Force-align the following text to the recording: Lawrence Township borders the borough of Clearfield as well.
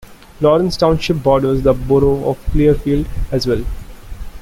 Lawrence 0.39 0.77
Township 0.77 1.21
borders 1.21 1.61
the 1.61 1.73
borough 1.75 2.27
of 2.27 2.43
Clearfield 2.45 3.05
as 3.31 3.45
well. 3.45 3.63